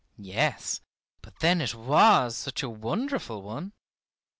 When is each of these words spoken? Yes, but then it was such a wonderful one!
Yes, 0.17 0.81
but 1.21 1.41
then 1.41 1.61
it 1.61 1.75
was 1.75 2.35
such 2.35 2.63
a 2.63 2.69
wonderful 2.71 3.43
one! 3.43 3.71